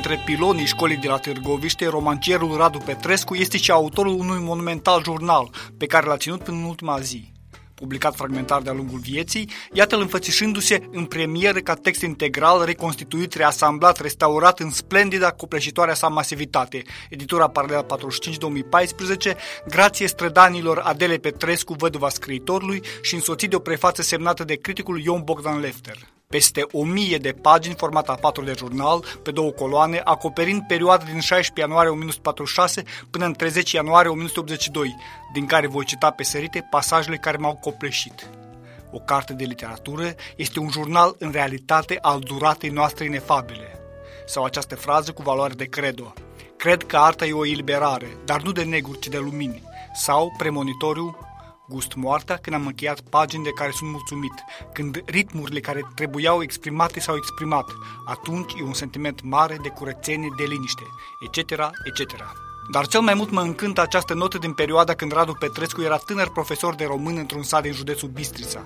[0.00, 5.50] dintre pilonii școlii de la Târgoviște, romancierul Radu Petrescu este și autorul unui monumental jurnal
[5.78, 7.32] pe care l-a ținut până în ultima zi
[7.74, 14.60] publicat fragmentar de-a lungul vieții, iată-l înfățișându-se în premieră ca text integral, reconstituit, reasamblat, restaurat
[14.60, 16.82] în splendida copleșitoarea sa masivitate.
[17.10, 17.86] Editura Paralela
[19.32, 19.36] 45-2014,
[19.68, 25.22] grație strădanilor Adele Petrescu, văduva scriitorului și însoțit de o prefață semnată de criticul Ion
[25.24, 30.62] Bogdan Lefter peste o mie de pagini, format A4 de jurnal, pe două coloane, acoperind
[30.66, 34.96] perioada din 16 ianuarie 1946 până în 30 ianuarie 1982,
[35.32, 38.30] din care voi cita pe sărite pasajele care m-au copleșit.
[38.90, 43.80] O carte de literatură este un jurnal în realitate al duratei noastre inefabile.
[44.26, 46.12] Sau această frază cu valoare de credo.
[46.56, 49.62] Cred că arta e o eliberare, dar nu de neguri, ci de lumini.
[49.94, 51.27] Sau premonitoriu,
[51.68, 54.32] gust moartea când am încheiat pagini de care sunt mulțumit,
[54.72, 57.70] când ritmurile care trebuiau exprimate s-au exprimat.
[58.06, 60.82] Atunci e un sentiment mare de curățenie, de liniște,
[61.26, 61.50] etc.,
[61.84, 62.14] etc.
[62.70, 66.30] Dar cel mai mult mă încântă această notă din perioada când Radu Petrescu era tânăr
[66.30, 68.64] profesor de român într-un sat din județul Bistrița.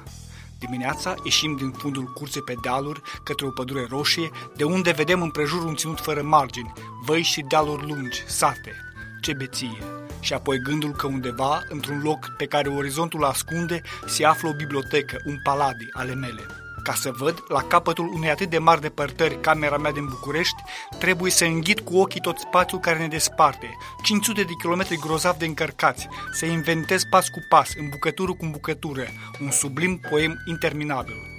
[0.58, 5.64] Dimineața ieșim din fundul curții pe dealuri către o pădure roșie, de unde vedem împrejur
[5.64, 6.72] un ținut fără margini,
[7.04, 8.76] văi și dealuri lungi, sate.
[9.20, 9.91] Ce beție!
[10.22, 15.16] Și apoi gândul că undeva, într-un loc pe care orizontul ascunde, se află o bibliotecă,
[15.24, 16.42] un paladi ale mele.
[16.82, 20.62] Ca să văd, la capătul unei atât de mari depărtări, camera mea din București,
[20.98, 25.44] trebuie să înghit cu ochii tot spațiul care ne desparte, 500 de kilometri grozav de
[25.44, 29.06] încărcați, să inventez pas cu pas, în bucătură cu bucătură,
[29.40, 31.30] un sublim poem interminabil.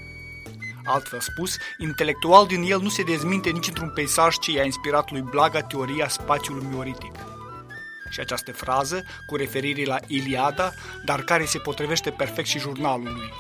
[0.86, 5.22] Altfel spus, intelectual din el nu se dezminte nici într-un peisaj ce i-a inspirat lui
[5.22, 7.12] Blaga teoria spațiului mioritic
[8.14, 10.74] și această frază cu referire la Iliada,
[11.06, 13.32] dar care se potrivește perfect și jurnalului.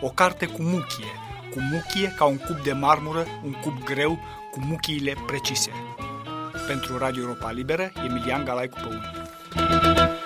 [0.00, 1.12] O carte cu muchie,
[1.50, 4.18] cu muchie ca un cub de marmură, un cub greu,
[4.50, 5.70] cu muchiile precise.
[6.66, 10.17] Pentru Radio Europa Liberă, Emilian Galai cu Pământ.